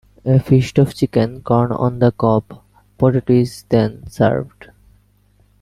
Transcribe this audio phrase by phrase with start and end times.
[0.25, 2.63] A feast of chicken, corn-on-the-cob,
[2.97, 4.71] potato is then served.